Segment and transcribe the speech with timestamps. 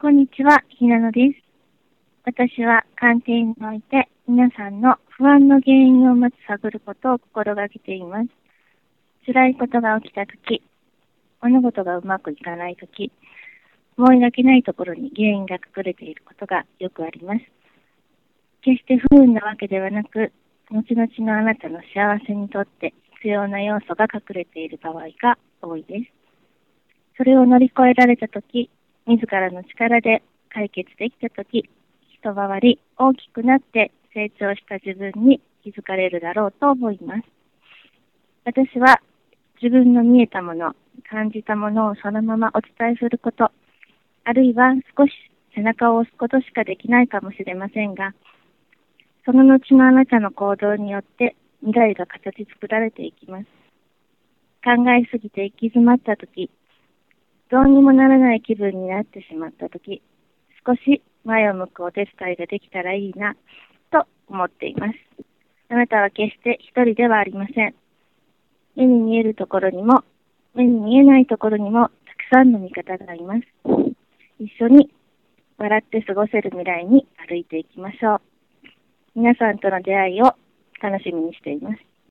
[0.00, 1.42] こんにちは、ひなのです。
[2.24, 8.30] 私は鑑定において皆さんの不安の原因をまず探ることを心がけています。
[9.26, 10.62] 辛いことが起きたとき、
[11.42, 13.12] 物事がうまくいかないとき、
[13.98, 17.40] 思いがけないところに原因が隠れていることがよくあります。
[18.62, 20.32] 決して不運なわけではなく、
[20.70, 26.10] 後々のあなたの幸せにとって必要な要素が隠れている場合が多いです。
[27.18, 28.70] それを乗り越えられたとき、
[29.10, 31.68] 自らの力で解決できたとき、
[32.22, 37.22] 一回り大きくなって成長した自分に気づかれるだろうと思います。
[38.44, 39.00] 私は
[39.60, 40.76] 自分の見えたもの、
[41.10, 43.50] 感じたものをそのままお伝えすること、
[44.22, 45.12] あるいは少し
[45.56, 48.14] 背中を押すことしかできないかもしれませんが、
[49.24, 53.46] その後のあなたの行動によって未来が形作られていきます。
[54.62, 56.48] 考えすぎて行き詰まったとき、
[57.50, 60.00] どうにもならない気分になってしまったとき、
[60.64, 63.34] 少し前を向くお手伝いができたらいいな、
[63.90, 64.94] と思っています。
[65.68, 67.74] あなたは決して一人ではありません。
[68.76, 70.04] 目に見えるところにも、
[70.54, 71.92] 目に見えないところにも、たく
[72.32, 73.40] さんの味方がいます。
[74.38, 74.88] 一緒に
[75.58, 78.20] 笑って過ごせる未来に歩いていきましょう。
[79.16, 80.36] 皆さんとの出会いを
[80.80, 81.80] 楽しみにしています。